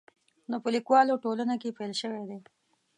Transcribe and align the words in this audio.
نو 0.49 0.55
په 0.63 0.69
لیکوالو 0.75 1.21
ټولنه 1.23 1.55
کې 1.61 1.75
پیل 1.77 1.93
شوی 2.01 2.23
دی. 2.29 2.39